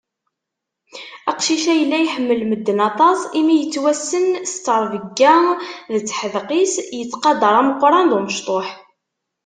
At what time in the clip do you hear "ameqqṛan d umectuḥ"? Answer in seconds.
7.61-8.67